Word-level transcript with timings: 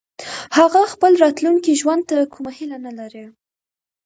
هغه 0.57 0.81
خپل 0.93 1.11
راتلونکي 1.23 1.71
ژوند 1.81 2.01
ته 2.09 2.17
کومه 2.33 2.51
هيله 2.57 2.77
نه 2.85 2.91
لري 2.99 3.25